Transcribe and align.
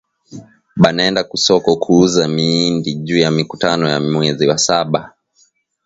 Banaenda 0.81 1.21
kusoko 1.31 1.69
kuuza 1.83 2.23
miindi 2.35 2.89
juya 3.05 3.29
mikutano 3.37 3.85
ya 3.93 3.99
mwezi 4.13 4.43
wa 4.49 4.57
saba 4.65 5.01